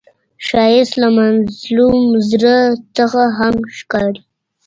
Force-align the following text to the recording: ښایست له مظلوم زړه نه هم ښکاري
ښایست 0.45 0.93
له 1.01 1.07
مظلوم 1.17 2.03
زړه 2.29 2.57
نه 2.95 3.05
هم 3.37 3.55
ښکاري 3.77 4.21